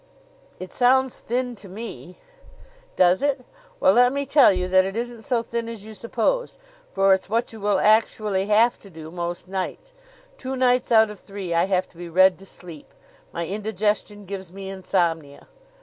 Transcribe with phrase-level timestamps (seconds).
[0.59, 2.17] "It sounds thin to me."
[2.95, 3.45] "Does it?
[3.79, 6.57] Well, let me tell you that it isn't so thin as you suppose,
[6.91, 9.93] for it's what you will actually have to do most nights.
[10.39, 12.91] Two nights out of three I have to be read to sleep.
[13.31, 15.47] My indigestion gives me insomnia."